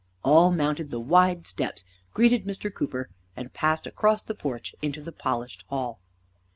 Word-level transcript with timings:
All 0.23 0.49
mounted 0.49 0.89
the 0.89 0.99
wide 0.99 1.45
steps, 1.45 1.85
greeted 2.11 2.43
Mr. 2.43 2.73
Cooper, 2.73 3.09
and 3.35 3.53
passed 3.53 3.85
across 3.85 4.23
the 4.23 4.33
porch 4.33 4.73
into 4.81 4.99
the 4.99 5.11
polished 5.11 5.63
hall. 5.67 5.99